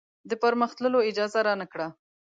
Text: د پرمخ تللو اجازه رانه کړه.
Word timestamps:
د 0.29 0.31
پرمخ 0.41 0.71
تللو 0.77 0.99
اجازه 1.09 1.39
رانه 1.47 1.65
کړه. 1.71 1.87